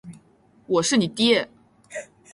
[0.65, 1.47] 我是你爹！